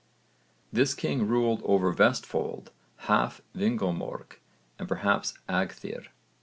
[0.73, 2.71] This king ruled over Vestfold,
[3.05, 4.37] half Vingulmörk
[4.79, 6.07] and perhaps Agðir.